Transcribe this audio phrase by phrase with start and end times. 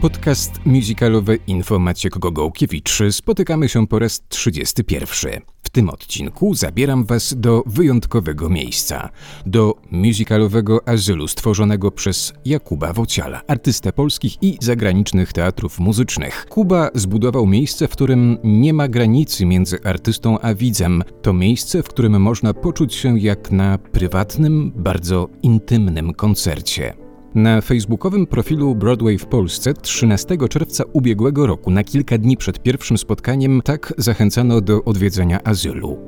[0.00, 3.02] Podcast musicalowy Info Maciek Gogołkiewicz.
[3.10, 5.40] Spotykamy się po raz 31.
[5.62, 9.08] W tym odcinku zabieram Was do wyjątkowego miejsca,
[9.46, 16.46] do musicalowego azylu stworzonego przez Jakuba Wociala, artystę polskich i zagranicznych teatrów muzycznych.
[16.48, 21.02] Kuba zbudował miejsce, w którym nie ma granicy między artystą a widzem.
[21.22, 27.09] To miejsce, w którym można poczuć się jak na prywatnym, bardzo intymnym koncercie.
[27.34, 32.98] Na facebookowym profilu Broadway w Polsce 13 czerwca ubiegłego roku, na kilka dni przed pierwszym
[32.98, 35.98] spotkaniem, tak zachęcano do odwiedzenia azylu.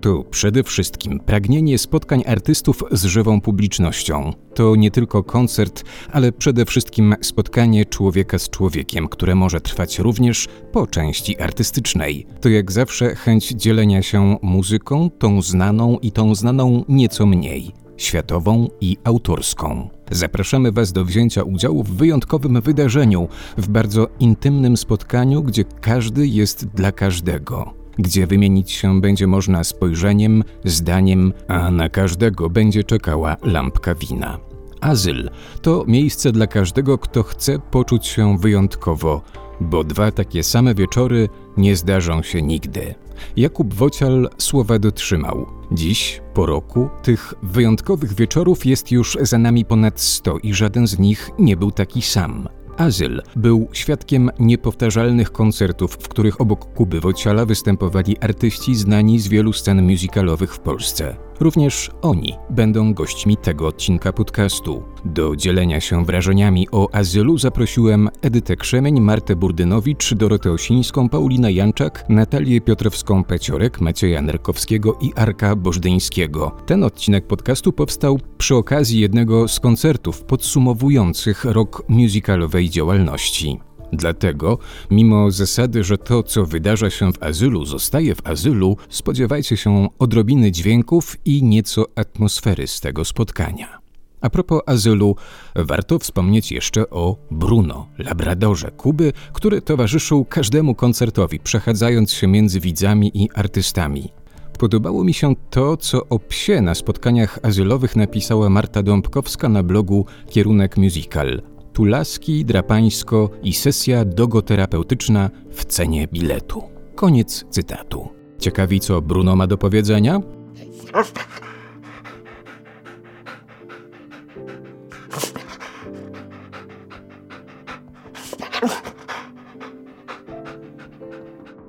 [0.00, 4.32] To przede wszystkim pragnienie spotkań artystów z żywą publicznością.
[4.54, 10.48] To nie tylko koncert, ale przede wszystkim spotkanie człowieka z człowiekiem, które może trwać również
[10.72, 12.26] po części artystycznej.
[12.40, 18.68] To jak zawsze chęć dzielenia się muzyką, tą znaną i tą znaną nieco mniej światową
[18.80, 19.90] i autorską.
[20.10, 26.66] Zapraszamy Was do wzięcia udziału w wyjątkowym wydarzeniu, w bardzo intymnym spotkaniu, gdzie każdy jest
[26.66, 33.94] dla każdego, gdzie wymienić się będzie można spojrzeniem, zdaniem, a na każdego będzie czekała lampka
[33.94, 34.38] wina.
[34.80, 35.30] Azyl
[35.62, 39.22] to miejsce dla każdego, kto chce poczuć się wyjątkowo,
[39.60, 42.94] bo dwa takie same wieczory nie zdarzą się nigdy.
[43.36, 45.46] Jakub Wocial słowa dotrzymał.
[45.72, 50.98] Dziś, po roku, tych wyjątkowych wieczorów jest już za nami ponad sto i żaden z
[50.98, 52.48] nich nie był taki sam.
[52.76, 59.52] Azyl był świadkiem niepowtarzalnych koncertów, w których obok Kuby Wociala występowali artyści znani z wielu
[59.52, 61.25] scen musicalowych w Polsce.
[61.40, 64.82] Również oni będą gośćmi tego odcinka podcastu.
[65.04, 72.04] Do dzielenia się wrażeniami o azylu zaprosiłem Edytę Krzemień, Martę Burdynowicz, Dorotę Osińską, Paulina Janczak,
[72.08, 76.52] Natalię Piotrowską-Peciorek, Macieja Nerkowskiego i Arka Bożdyńskiego.
[76.66, 83.60] Ten odcinek podcastu powstał przy okazji jednego z koncertów podsumowujących rok musicalowej działalności.
[83.96, 84.58] Dlatego,
[84.90, 90.52] mimo zasady, że to, co wydarza się w azylu, zostaje w azylu, spodziewajcie się odrobiny
[90.52, 93.78] dźwięków i nieco atmosfery z tego spotkania.
[94.20, 95.16] A propos azylu,
[95.54, 103.10] warto wspomnieć jeszcze o Bruno, labradorze Kuby, który towarzyszył każdemu koncertowi, przechadzając się między widzami
[103.14, 104.12] i artystami.
[104.58, 110.06] Podobało mi się to, co o psie na spotkaniach azylowych napisała Marta Dąbkowska na blogu
[110.30, 111.42] Kierunek Musical.
[111.76, 116.62] Tulaski, drapańsko i sesja dogoterapeutyczna w cenie biletu.
[116.94, 118.08] Koniec cytatu.
[118.38, 120.20] Ciekawi, co Bruno ma do powiedzenia?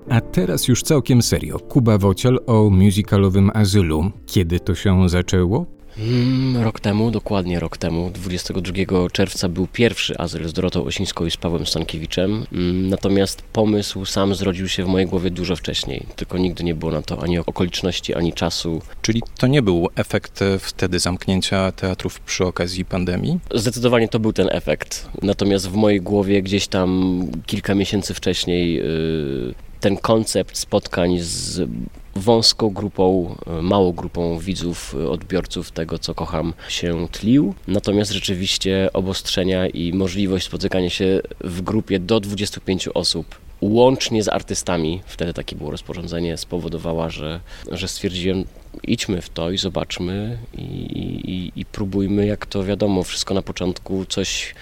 [0.09, 1.59] A teraz już całkiem serio.
[1.59, 4.11] Kuba Wociel o musicalowym azylu.
[4.25, 5.76] Kiedy to się zaczęło?
[5.99, 11.31] Mm, rok temu, dokładnie rok temu, 22 czerwca był pierwszy azyl z Dorotą Osińską i
[11.31, 12.45] z Pawłem Stankiewiczem.
[12.53, 16.91] Mm, natomiast pomysł sam zrodził się w mojej głowie dużo wcześniej, tylko nigdy nie było
[16.91, 18.81] na to ani okoliczności, ani czasu.
[19.01, 23.39] Czyli to nie był efekt e, wtedy zamknięcia teatrów przy okazji pandemii?
[23.55, 25.09] Zdecydowanie to był ten efekt.
[25.21, 31.69] Natomiast w mojej głowie gdzieś tam kilka miesięcy wcześniej yy, ten koncept spotkań z
[32.15, 37.53] wąską grupą, małą grupą widzów, odbiorców tego, co kocham, się tlił.
[37.67, 45.01] Natomiast rzeczywiście obostrzenia i możliwość spotykania się w grupie do 25 osób łącznie z artystami,
[45.05, 47.39] wtedy takie było rozporządzenie, spowodowała, że,
[47.71, 48.43] że stwierdziłem,
[48.83, 54.05] idźmy w to i zobaczmy i, i, i próbujmy, jak to wiadomo, wszystko na początku
[54.05, 54.55] coś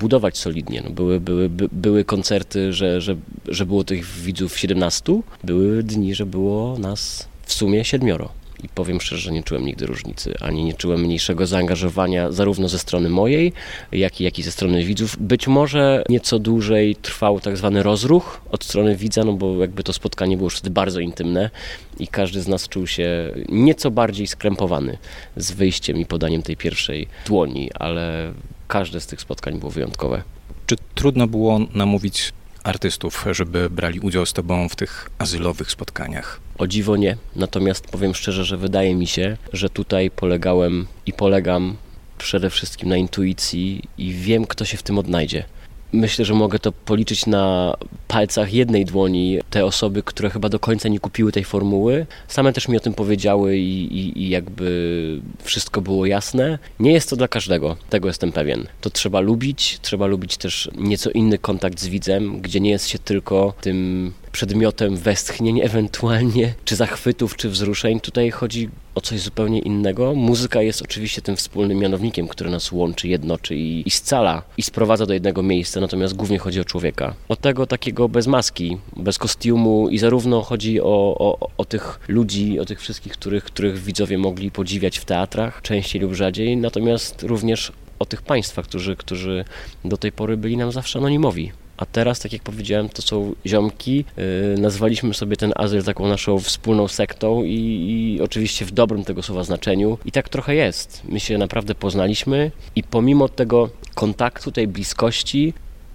[0.00, 0.82] budować solidnie.
[0.84, 3.16] No były, były, by, były koncerty, że, że,
[3.48, 8.41] że było tych widzów 17, były dni, że było nas w sumie siedmioro.
[8.64, 12.78] I powiem szczerze, że nie czułem nigdy różnicy, ani nie czułem mniejszego zaangażowania zarówno ze
[12.78, 13.52] strony mojej,
[13.92, 15.16] jak i, jak i ze strony widzów.
[15.20, 19.92] Być może nieco dłużej trwał tak zwany rozruch od strony widza, no bo jakby to
[19.92, 21.50] spotkanie było już wtedy bardzo intymne
[21.98, 24.98] i każdy z nas czuł się nieco bardziej skrępowany
[25.36, 28.32] z wyjściem i podaniem tej pierwszej dłoni, ale
[28.68, 30.22] każde z tych spotkań było wyjątkowe.
[30.66, 32.32] Czy trudno było namówić
[32.64, 36.40] artystów, żeby brali udział z Tobą w tych azylowych spotkaniach?
[36.58, 37.16] O dziwo nie.
[37.36, 41.76] Natomiast powiem szczerze, że wydaje mi się, że tutaj polegałem i polegam
[42.18, 45.44] przede wszystkim na intuicji i wiem, kto się w tym odnajdzie.
[45.92, 47.76] Myślę, że mogę to policzyć na
[48.08, 52.06] palcach jednej dłoni te osoby, które chyba do końca nie kupiły tej formuły.
[52.28, 56.58] Same też mi o tym powiedziały i, i, i, jakby wszystko było jasne.
[56.80, 58.66] Nie jest to dla każdego, tego jestem pewien.
[58.80, 62.98] To trzeba lubić, trzeba lubić też nieco inny kontakt z widzem, gdzie nie jest się
[62.98, 68.00] tylko tym przedmiotem westchnień ewentualnie, czy zachwytów, czy wzruszeń.
[68.00, 70.14] Tutaj chodzi o coś zupełnie innego.
[70.14, 75.06] Muzyka jest oczywiście tym wspólnym mianownikiem, który nas łączy, jednoczy i, i scala i sprowadza
[75.06, 77.14] do jednego miejsca, natomiast głównie chodzi o człowieka.
[77.28, 82.60] O tego takiego bez maski, bez kostiumu i zarówno chodzi o, o, o tych ludzi,
[82.60, 87.72] o tych wszystkich, których, których widzowie mogli podziwiać w teatrach, częściej lub rzadziej, natomiast również
[87.98, 89.44] o tych państwach, którzy, którzy
[89.84, 91.52] do tej pory byli nam zawsze anonimowi.
[91.76, 94.04] A teraz, tak jak powiedziałem, to są ziomki.
[94.16, 99.22] Yy, nazwaliśmy sobie ten azyl taką naszą wspólną sektą i, i, oczywiście w dobrym tego
[99.22, 99.98] słowa znaczeniu.
[100.04, 101.02] I tak trochę jest.
[101.08, 105.54] My się naprawdę poznaliśmy i pomimo tego kontaktu, tej bliskości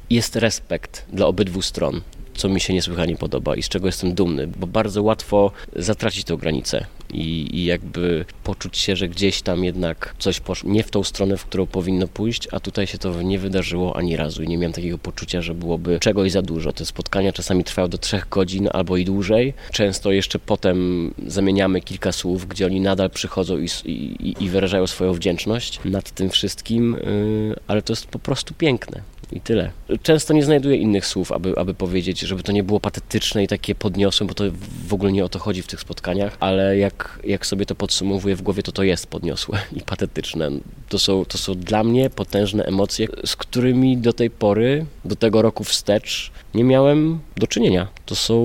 [0.10, 2.02] jest respekt dla obydwu stron
[2.38, 6.38] co mi się niesłychanie podoba i z czego jestem dumny, bo bardzo łatwo zatracić tę
[6.38, 11.04] granicę i, i jakby poczuć się, że gdzieś tam jednak coś poszło nie w tą
[11.04, 14.58] stronę, w którą powinno pójść, a tutaj się to nie wydarzyło ani razu i nie
[14.58, 16.74] miałem takiego poczucia, że byłoby czegoś za dużo.
[16.74, 19.54] Te spotkania czasami trwają do trzech godzin albo i dłużej.
[19.72, 25.14] Często jeszcze potem zamieniamy kilka słów, gdzie oni nadal przychodzą i, i, i wyrażają swoją
[25.14, 29.02] wdzięczność nad tym wszystkim, yy, ale to jest po prostu piękne.
[29.32, 29.72] I tyle.
[30.02, 33.76] Często nie znajduję innych słów, aby, aby powiedzieć, żeby to nie było patetyczne i takie
[33.76, 34.44] podniosłe, bo to
[34.88, 38.36] w ogóle nie o to chodzi w tych spotkaniach, ale jak, jak sobie to podsumowuję
[38.36, 40.52] w głowie, to to jest podniosłe i patetyczne.
[40.90, 45.42] To są, to są dla mnie potężne emocje, z którymi do tej pory, do tego
[45.42, 47.88] roku wstecz, nie miałem do czynienia.
[48.06, 48.36] To są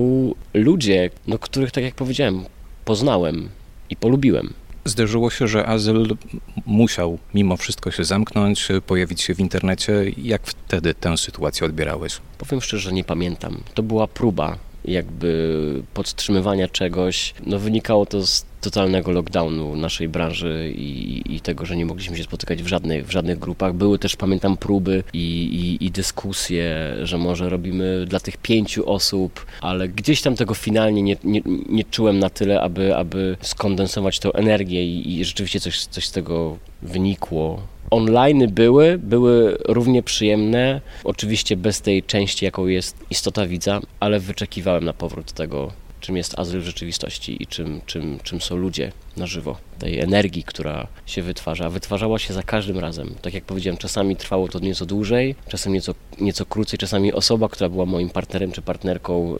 [0.53, 2.45] ludzie, no, których, tak jak powiedziałem,
[2.85, 3.49] poznałem
[3.89, 4.53] i polubiłem.
[4.85, 6.17] Zdarzyło się, że azyl
[6.65, 10.05] musiał mimo wszystko się zamknąć, pojawić się w internecie.
[10.17, 12.17] Jak wtedy tę sytuację odbierałeś?
[12.37, 13.63] Powiem szczerze, że nie pamiętam.
[13.73, 17.33] To była próba jakby podtrzymywania czegoś.
[17.45, 22.23] No wynikało to z totalnego lockdownu naszej branży i, i, tego, że nie mogliśmy się
[22.23, 23.73] spotykać w żadnych, w żadnych grupach.
[23.73, 29.45] Były też, pamiętam, próby i, i, i dyskusje, że może robimy dla tych pięciu osób,
[29.61, 34.29] ale gdzieś tam tego finalnie nie, nie, nie czułem na tyle, aby, aby skondensować tę
[34.33, 37.72] energię i, i rzeczywiście coś, coś z tego wynikło.
[37.93, 44.85] Online były, były równie przyjemne, oczywiście bez tej części, jaką jest istota widza, ale wyczekiwałem
[44.85, 49.27] na powrót tego, czym jest azyl w rzeczywistości i czym, czym, czym są ludzie na
[49.27, 49.57] żywo.
[49.79, 53.15] Tej energii, która się wytwarza, wytwarzała się za każdym razem.
[53.21, 57.69] Tak jak powiedziałem, czasami trwało to nieco dłużej, czasem nieco, nieco krócej, czasami osoba, która
[57.69, 59.37] była moim partnerem czy partnerką y,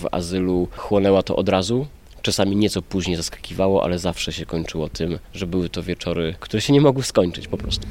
[0.00, 1.86] w azylu, chłonęła to od razu,
[2.24, 6.72] Czasami nieco później zaskakiwało, ale zawsze się kończyło tym, że były to wieczory, które się
[6.72, 7.86] nie mogły skończyć po prostu.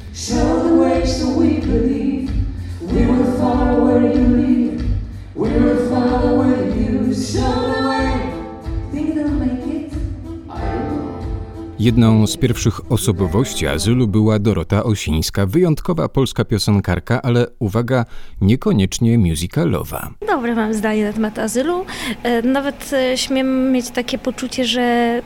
[11.78, 18.04] Jedną z pierwszych osobowości azylu była Dorota Osińska, wyjątkowa polska piosenkarka, ale uwaga,
[18.40, 20.10] niekoniecznie musicalowa.
[20.26, 21.84] Dobre mam zdanie na temat azylu.
[22.22, 24.82] E, nawet e, śmiem mieć takie poczucie, że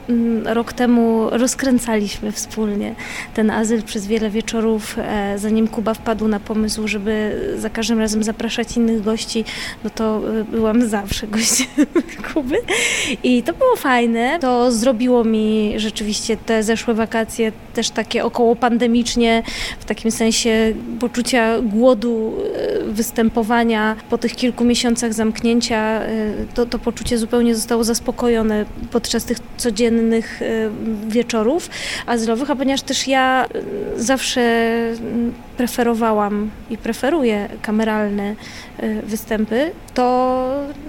[0.08, 2.94] mm, rok temu rozkręcaliśmy wspólnie
[3.34, 8.22] ten azyl przez wiele wieczorów, e, zanim Kuba wpadł na pomysł, żeby za każdym razem
[8.22, 9.44] zapraszać innych gości,
[9.84, 11.66] no to byłam zawsze gościem
[12.32, 12.56] Kuby.
[13.22, 14.38] I to było fajne.
[14.40, 19.42] To zrobiło mi rzeczywiście te zeszłe wakacje też takie około pandemicznie,
[19.80, 26.08] w takim sensie poczucia głodu e, występowania po tych kilku miesiącach zamknięcia, e,
[26.54, 30.46] to, to poczucie zupełnie zostało zaspokojone podczas tych codziennych e,
[31.08, 31.70] wieczorów
[32.06, 33.46] azylowych, a ponieważ też ja
[33.96, 34.40] zawsze
[35.58, 38.34] preferowałam i preferuję kameralne
[39.02, 40.48] występy, to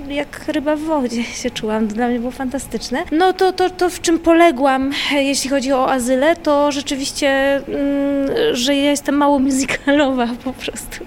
[0.10, 1.88] jak ryba w wodzie się czułam.
[1.88, 3.04] To dla mnie było fantastyczne.
[3.12, 4.92] No to, to, to w czym poległam,
[5.32, 11.06] jeśli chodzi o azylę, to rzeczywiście, mm, że ja jestem mało musicalowa po prostu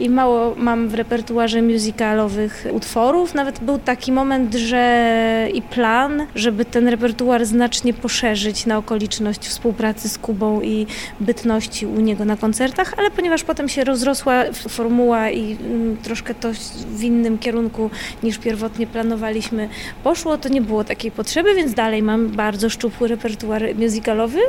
[0.00, 3.34] i mało mam w repertuarze musicalowych utworów.
[3.34, 10.08] Nawet był taki moment, że i plan, żeby ten repertuar znacznie poszerzyć na okoliczność współpracy
[10.08, 10.86] z Kubą i
[11.20, 16.48] bytności u niego na koncertach, ale ponieważ potem się rozrosła formuła i mm, troszkę to
[16.86, 17.90] w innym kierunku
[18.22, 19.68] niż pierwotnie planowaliśmy
[20.04, 24.40] poszło, to nie było takiej potrzeby, więc dalej mam bardzo szczupły repertuar musicalowy,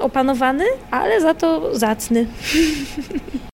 [0.00, 2.26] opanowany, ale za to zacny.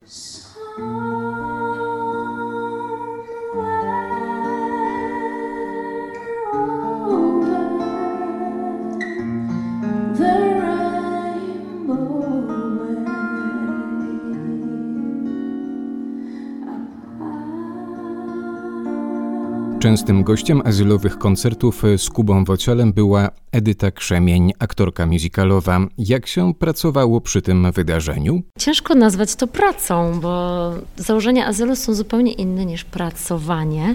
[19.89, 25.81] Częstym gościem azylowych koncertów z Kubą Wocielem była Edyta Krzemień, aktorka musicalowa.
[25.99, 28.43] Jak się pracowało przy tym wydarzeniu?
[28.59, 33.95] Ciężko nazwać to pracą, bo założenia azylu są zupełnie inne niż pracowanie.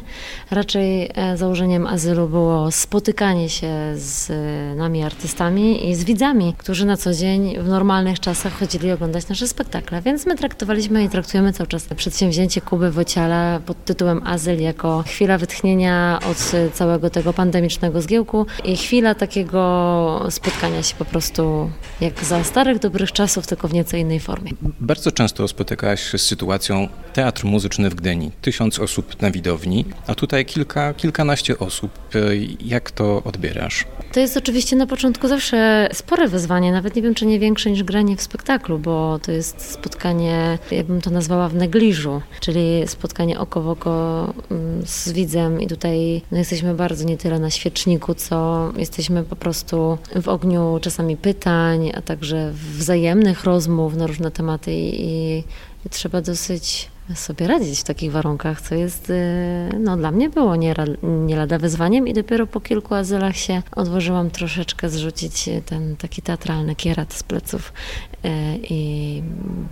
[0.51, 4.31] Raczej e, założeniem azylu było spotykanie się z
[4.77, 9.47] nami artystami i z widzami, którzy na co dzień w normalnych czasach chodzili oglądać nasze
[9.47, 10.01] spektakle.
[10.01, 15.38] Więc my traktowaliśmy i traktujemy cały czas przedsięwzięcie Kuby Wociala pod tytułem Azyl jako chwila
[15.38, 15.82] wytchnienia
[16.29, 21.69] od całego tego pandemicznego zgiełku i chwila takiego spotkania się po prostu
[22.01, 24.51] jak za starych, dobrych czasów, tylko w nieco innej formie.
[24.79, 28.31] Bardzo często spotykałaś się z sytuacją teatr muzyczny w Gdyni.
[28.41, 31.91] Tysiąc osób na widowni, a tutaj kilka, kilkanaście osób.
[32.59, 33.85] Jak to odbierasz?
[34.13, 37.83] To jest oczywiście na początku zawsze spore wyzwanie, nawet nie wiem, czy nie większe niż
[37.83, 43.39] granie w spektaklu, bo to jest spotkanie, ja bym to nazwała w negliżu, czyli spotkanie
[43.39, 48.15] oko w oko mm, z widzem i tutaj no, jesteśmy bardzo nie tyle na świeczniku,
[48.15, 54.71] co jesteśmy po prostu w ogniu czasami pytań, a także wzajemnych rozmów na różne tematy
[54.73, 55.37] i,
[55.85, 59.13] i trzeba dosyć sobie radzić w takich warunkach, co jest, y,
[59.79, 64.29] no dla mnie było nie, nie lada wyzwaniem i dopiero po kilku azylach się odważyłam
[64.29, 67.73] troszeczkę zrzucić ten taki teatralny kierat z pleców
[68.25, 68.29] y,
[68.69, 69.21] i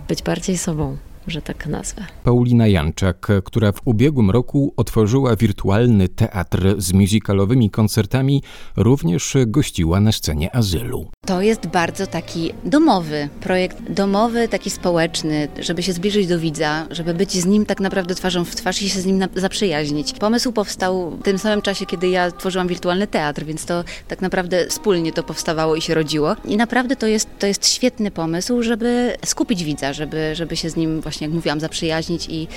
[0.08, 2.04] być bardziej sobą że tak nazwę.
[2.24, 8.42] Paulina Janczak, która w ubiegłym roku otworzyła wirtualny teatr z musicalowymi koncertami,
[8.76, 11.10] również gościła na scenie azylu.
[11.26, 17.14] To jest bardzo taki domowy projekt, domowy, taki społeczny, żeby się zbliżyć do widza, żeby
[17.14, 20.12] być z nim tak naprawdę twarzą w twarz i się z nim zaprzyjaźnić.
[20.12, 24.66] Pomysł powstał w tym samym czasie, kiedy ja tworzyłam wirtualny teatr, więc to tak naprawdę
[24.66, 26.36] wspólnie to powstawało i się rodziło.
[26.44, 30.76] I naprawdę to jest, to jest świetny pomysł, żeby skupić widza, żeby, żeby się z
[30.76, 32.48] nim właśnie właśnie, jak mówiłam, zaprzyjaźnić i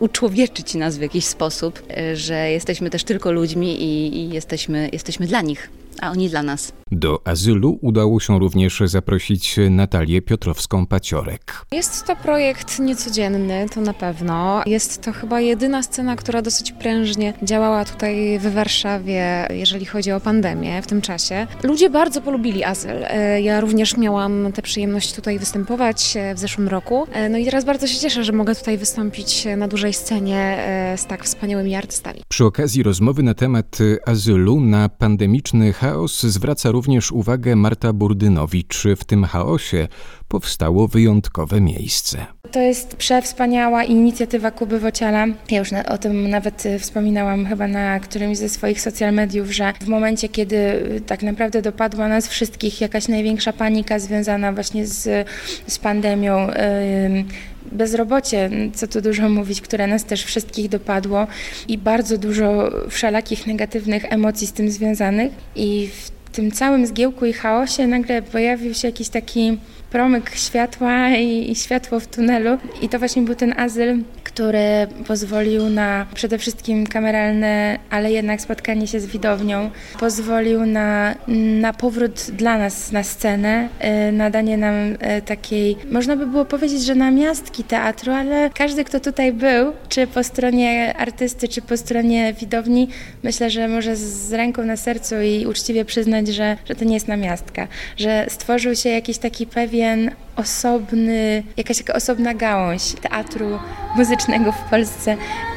[0.00, 5.26] uczłowieczyć nas w jakiś sposób, e, że jesteśmy też tylko ludźmi i, i jesteśmy, jesteśmy
[5.26, 6.72] dla nich a oni dla nas.
[6.96, 11.64] Do azylu udało się również zaprosić Natalię Piotrowską-Paciorek.
[11.72, 14.62] Jest to projekt niecodzienny, to na pewno.
[14.66, 20.20] Jest to chyba jedyna scena, która dosyć prężnie działała tutaj w Warszawie, jeżeli chodzi o
[20.20, 21.46] pandemię w tym czasie.
[21.62, 23.04] Ludzie bardzo polubili azyl.
[23.04, 27.06] E, ja również miałam tę przyjemność tutaj występować e, w zeszłym roku.
[27.12, 30.58] E, no i teraz bardzo się cieszę, że mogę tutaj wystąpić na dużej scenie
[30.96, 32.22] z tak wspaniałymi artystami.
[32.28, 38.84] Przy okazji rozmowy na temat azylu na pandemiczny chaos zwraca również uwagę Marta Burdynowicz.
[38.96, 39.88] W tym chaosie
[40.28, 42.26] powstało wyjątkowe miejsce.
[42.52, 45.26] To jest przewspaniała inicjatywa Kuby Wociala.
[45.50, 49.50] Ja już na, o tym nawet y, wspominałam chyba na którymś ze swoich social mediów,
[49.50, 54.86] że w momencie, kiedy y, tak naprawdę dopadła nas wszystkich jakaś największa panika związana właśnie
[54.86, 55.28] z,
[55.66, 57.24] z pandemią, yy,
[57.72, 61.26] bezrobocie, co tu dużo mówić, które nas też wszystkich dopadło
[61.68, 65.32] i bardzo dużo wszelakich negatywnych emocji z tym związanych.
[65.56, 69.58] I w tym całym zgiełku i chaosie nagle pojawił się jakiś taki
[69.90, 72.58] promyk światła i, i, światło w tunelu.
[72.82, 73.98] I to właśnie był ten azyl,
[74.34, 79.70] który pozwolił na przede wszystkim kameralne, ale jednak spotkanie się z widownią.
[80.00, 81.14] Pozwolił na,
[81.60, 83.68] na powrót dla nas na scenę,
[84.08, 89.00] y, nadanie nam y, takiej, można by było powiedzieć, że namiastki teatru, ale każdy, kto
[89.00, 92.88] tutaj był, czy po stronie artysty, czy po stronie widowni,
[93.22, 97.08] myślę, że może z ręką na sercu i uczciwie przyznać, że, że to nie jest
[97.08, 103.58] namiastka, że stworzył się jakiś taki pewien osobny, jakaś taka osobna gałąź teatru
[103.94, 105.16] muzycznego w Polsce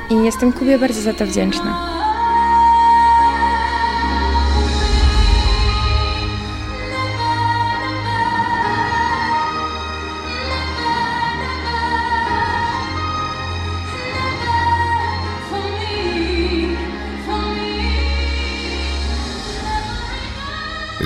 [0.10, 2.07] i jestem Kubie bardzo za to wdzięczna.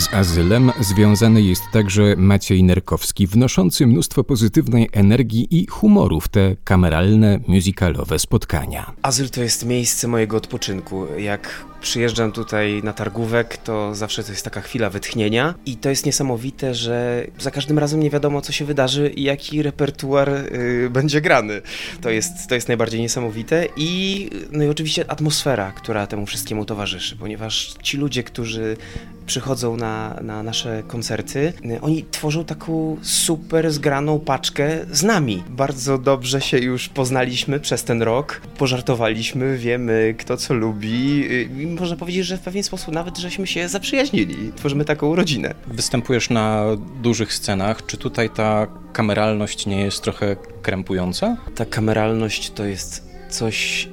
[0.01, 6.55] Z azylem związany jest także Maciej Nerkowski, wnoszący mnóstwo pozytywnej energii i humoru w te
[6.63, 8.93] kameralne, musicalowe spotkania.
[9.01, 11.07] Azyl to jest miejsce mojego odpoczynku.
[11.17, 16.05] Jak przyjeżdżam tutaj na targówek, to zawsze to jest taka chwila wytchnienia i to jest
[16.05, 21.21] niesamowite, że za każdym razem nie wiadomo, co się wydarzy i jaki repertuar y, będzie
[21.21, 21.61] grany.
[22.01, 27.15] To jest, to jest najbardziej niesamowite i, no i oczywiście atmosfera, która temu wszystkiemu towarzyszy,
[27.15, 28.77] ponieważ ci ludzie, którzy
[29.25, 35.43] przychodzą na, na nasze koncerty, y, oni tworzą taką super zgraną paczkę z nami.
[35.49, 41.95] Bardzo dobrze się już poznaliśmy przez ten rok, pożartowaliśmy, wiemy kto co lubi, y, można
[41.95, 44.51] powiedzieć, że w pewien sposób nawet żeśmy się zaprzyjaźnili.
[44.55, 45.53] Tworzymy taką rodzinę.
[45.67, 46.65] Występujesz na
[47.01, 47.85] dużych scenach.
[47.85, 51.37] Czy tutaj ta kameralność nie jest trochę krępująca?
[51.55, 53.89] Ta kameralność to jest coś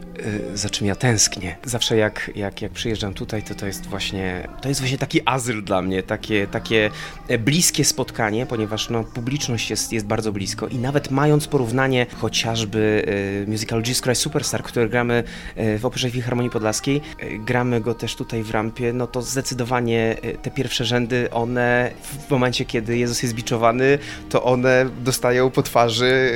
[0.55, 1.57] za czym ja tęsknię.
[1.65, 5.65] Zawsze jak, jak, jak przyjeżdżam tutaj, to to jest właśnie, to jest właśnie taki azyl
[5.65, 6.91] dla mnie, takie, takie
[7.39, 13.05] bliskie spotkanie, ponieważ no, publiczność jest, jest bardzo blisko i nawet mając porównanie chociażby
[13.47, 15.25] y, musicalu Jesus Christ Superstar, który gramy
[15.59, 20.17] y, w Operze Filharmonii Podlaskiej, y, gramy go też tutaj w rampie, no to zdecydowanie
[20.43, 21.91] te pierwsze rzędy, one
[22.29, 23.99] w momencie, kiedy Jezus jest biczowany,
[24.29, 26.33] to one dostają po twarzy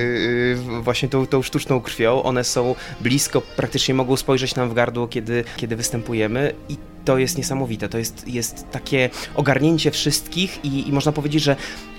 [0.82, 5.44] właśnie tą, tą sztuczną krwią, one są blisko, praktycznie mogą spojrzeć nam w gardło, kiedy,
[5.56, 7.88] kiedy występujemy i to jest niesamowite.
[7.88, 11.56] To jest, jest takie ogarnięcie wszystkich i, i można powiedzieć, że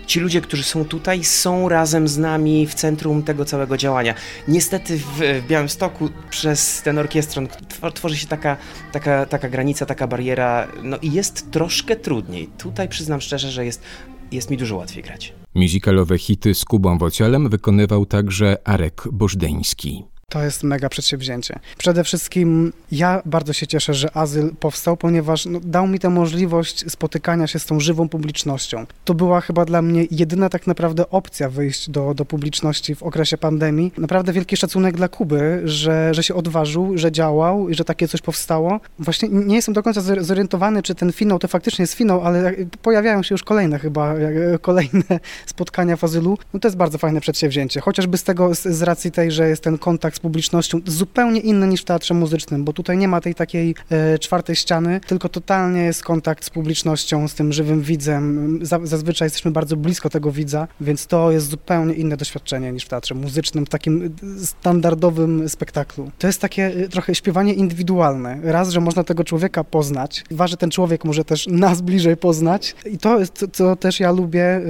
[0.08, 4.14] ci ludzie, którzy są tutaj, są razem z nami w centrum tego całego działania.
[4.48, 5.04] Niestety w,
[5.44, 7.48] w Białymstoku przez ten orkiestron
[7.94, 8.58] tworzy się taka,
[8.92, 12.48] taka, taka granica, taka bariera, no i jest troszkę trudniej.
[12.58, 13.82] Tutaj przyznam szczerze, że jest,
[14.32, 15.34] jest mi dużo łatwiej grać.
[15.56, 20.04] Muzykalowe hity z Kubą Wocielem wykonywał także Arek Bożdeński.
[20.30, 21.60] To jest mega przedsięwzięcie.
[21.78, 26.92] Przede wszystkim ja bardzo się cieszę, że Azyl powstał, ponieważ no, dał mi tę możliwość
[26.92, 28.86] spotykania się z tą żywą publicznością.
[29.06, 33.38] To była chyba dla mnie jedyna tak naprawdę opcja wyjść do, do publiczności w okresie
[33.38, 33.92] pandemii.
[33.98, 38.22] Naprawdę wielki szacunek dla Kuby, że, że się odważył, że działał i że takie coś
[38.22, 38.80] powstało.
[39.00, 43.24] Właśnie nie jestem do końca zorientowany, czy ten finał to faktycznie jest finał, ale pojawiają
[43.24, 44.16] się już kolejne chyba,
[44.62, 45.04] kolejne
[45.46, 46.38] spotkania w Azylu.
[46.54, 47.82] No to jest bardzo fajne przedsięwzięcie.
[47.82, 51.68] Chociażby z tego, z, z racji tej, że jest ten kontakt z publicznością zupełnie inny
[51.68, 55.82] niż w teatrze muzycznym, bo tutaj nie ma tej takiej e, czwartej ściany, tylko totalnie
[55.82, 58.60] jest kontakt z publicznością, z tym żywym widzem.
[58.62, 63.16] Zazwyczaj jesteśmy bardzo blisko tego widza, więc to jest zupełnie inne doświadczenie niż w teatrze
[63.16, 66.12] muzycznym, w takim e, standardowym spektaklu.
[66.20, 68.40] To jest takie e, trochę śpiewanie indywidualne.
[68.44, 72.76] Raz, że można tego człowieka poznać, dwa, że ten człowiek może też nas bliżej poznać
[72.86, 74.62] i to jest, co też ja lubię, e,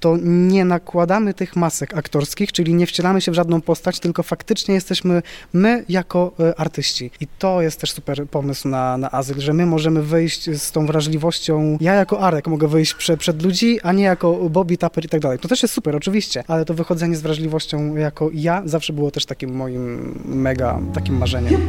[0.00, 4.74] to nie nakładamy tych masek aktorskich, czyli nie wcielamy się w żadną postać, tylko faktycznie
[4.74, 7.10] jesteśmy jesteśmy my jako e, artyści.
[7.20, 10.86] I to jest też super pomysł na, na azyl, że my możemy wyjść z tą
[10.86, 11.78] wrażliwością.
[11.80, 15.20] Ja jako Arek mogę wyjść prze, przed ludzi, a nie jako Bobby, Tapper i tak
[15.20, 15.38] dalej.
[15.38, 19.26] To też jest super, oczywiście, ale to wychodzenie z wrażliwością jako ja zawsze było też
[19.26, 21.60] takim moim mega takim marzeniem.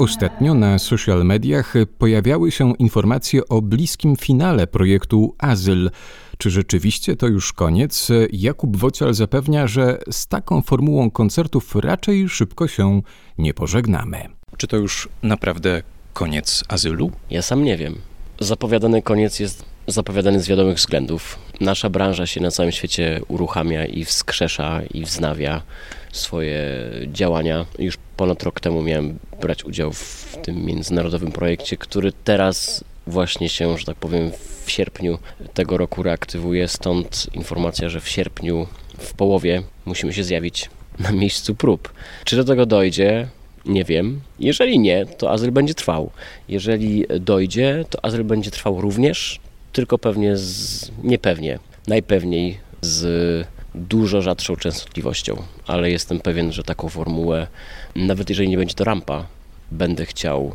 [0.00, 5.90] Ostatnio na social mediach pojawiały się informacje o bliskim finale projektu Azyl.
[6.38, 8.08] Czy rzeczywiście to już koniec?
[8.32, 13.02] Jakub Wocial zapewnia, że z taką formułą koncertów raczej szybko się
[13.38, 14.28] nie pożegnamy.
[14.56, 15.82] Czy to już naprawdę
[16.12, 17.10] koniec azylu?
[17.30, 17.94] Ja sam nie wiem.
[18.38, 21.38] Zapowiadany koniec jest zapowiadany z wiadomych względów.
[21.60, 25.62] Nasza branża się na całym świecie uruchamia i wskrzesza i wznawia
[26.12, 26.64] swoje
[27.06, 27.66] działania.
[27.78, 33.78] Już ponad rok temu miałem brać udział w tym międzynarodowym projekcie, który teraz właśnie się,
[33.78, 34.30] że tak powiem,
[34.64, 35.18] w sierpniu
[35.54, 36.68] tego roku reaktywuje.
[36.68, 38.66] Stąd informacja, że w sierpniu
[38.98, 41.92] w połowie musimy się zjawić na miejscu prób.
[42.24, 43.28] Czy do tego dojdzie?
[43.66, 44.20] Nie wiem.
[44.38, 46.10] Jeżeli nie, to azyl będzie trwał.
[46.48, 49.40] Jeżeli dojdzie, to azyl będzie trwał również,
[49.72, 57.46] tylko pewnie z, niepewnie, najpewniej z dużo rzadszą częstotliwością, ale jestem pewien, że taką formułę,
[57.96, 59.26] nawet jeżeli nie będzie to rampa,
[59.70, 60.54] będę chciał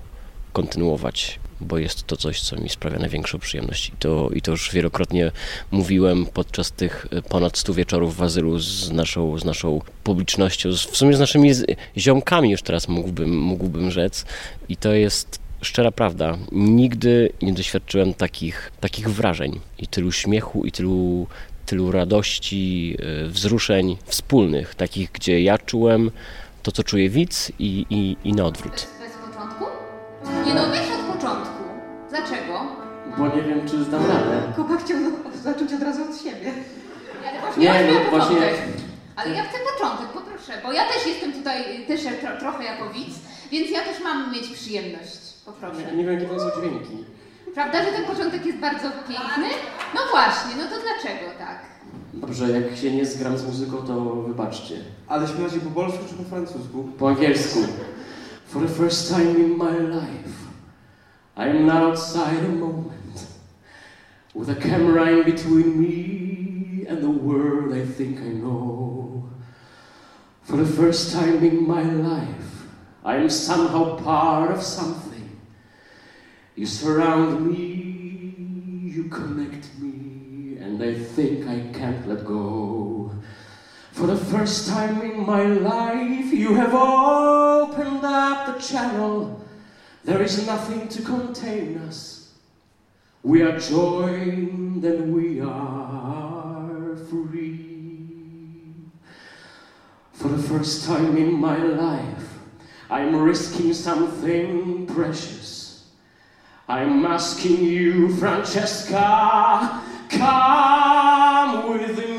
[0.54, 3.89] kontynuować, bo jest to coś, co mi sprawia największą przyjemność.
[3.89, 5.32] I to, i to już wielokrotnie
[5.71, 11.13] mówiłem podczas tych ponad 100 wieczorów w azylu z naszą, z naszą publicznością, w sumie
[11.13, 11.51] z naszymi
[11.97, 14.25] ziomkami już teraz mógłbym, mógłbym rzec.
[14.69, 16.38] I to jest szczera prawda.
[16.51, 21.28] Nigdy nie doświadczyłem takich, takich wrażeń i tylu śmiechu, i tylu
[21.65, 26.12] tylu radości, e, wzruszeń wspólnych, takich, gdzie ja czułem
[26.63, 28.88] to, co czuje widz i, i, i na odwrót.
[28.99, 29.65] Bez początku?
[30.45, 31.63] Nie no, wiesz od początku.
[32.10, 32.62] Dlaczego?
[33.17, 34.54] Bo nie wiem, czy zdam radę.
[34.56, 34.97] Kuba chciał
[35.43, 36.51] zacząć od razu od siebie.
[37.30, 38.38] Ale właśnie nie, no właśnie...
[39.15, 43.15] Ale ja chcę początek, poproszę, bo ja też jestem tutaj też tro, trochę jako widz,
[43.51, 45.19] więc ja też mam mieć przyjemność.
[45.45, 45.78] Poproszę.
[45.91, 47.06] Nie, nie wiem, jakie to są dźwięki.
[47.56, 49.50] Prawda, że ten początek jest bardzo piękny?
[49.96, 51.60] No właśnie, no to dlaczego tak?
[52.13, 54.76] Dobrze, jak się nie zgram z muzyką, to wybaczcie.
[55.08, 56.84] Ale śpiewacie po polsku czy po francusku?
[57.00, 57.60] Po angielsku.
[58.46, 60.36] For the first time in my life,
[61.38, 63.28] I am not outside a moment,
[64.36, 69.24] with a camera in between me and the world I think I know.
[70.44, 72.68] For the first time in my life,
[73.06, 75.05] I am somehow part of something.
[76.56, 78.34] You surround me,
[78.89, 83.12] you connect me, and I think I can't let go.
[83.91, 89.46] For the first time in my life, you have opened up the channel.
[90.06, 92.34] There is nothing to contain us.
[93.22, 98.46] We are joined and we are free.
[100.13, 102.39] For the first time in my life,
[102.89, 105.55] I'm risking something precious.
[106.67, 112.15] I'm asking you, Francesca, come with me.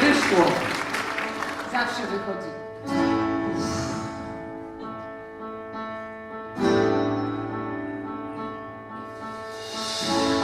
[0.00, 0.44] Wyszło.
[1.72, 2.48] Zawsze wychodzi.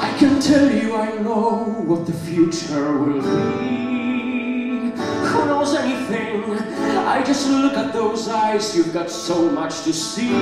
[0.03, 4.93] I can tell you I know what the future will be.
[5.29, 6.92] Who knows anything?
[7.13, 10.33] I just look at those eyes, you've got so much to see.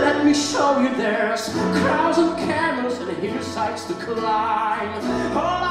[0.00, 5.36] Let me show you there's crowds of camels and hillsides to climb.
[5.36, 5.69] All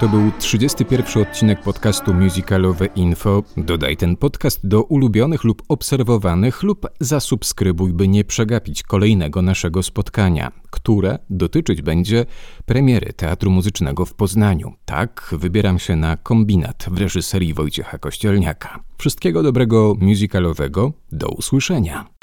[0.00, 3.42] To był 31 odcinek podcastu Musicalowe Info.
[3.56, 10.52] Dodaj ten podcast do ulubionych lub obserwowanych lub zasubskrybuj, by nie przegapić kolejnego naszego spotkania,
[10.70, 12.26] które dotyczyć będzie
[12.66, 14.72] premiery Teatru Muzycznego w Poznaniu.
[14.84, 18.80] Tak, wybieram się na kombinat w reżyserii Wojciecha Kościelniaka.
[18.98, 22.15] Wszystkiego dobrego musicalowego, do usłyszenia.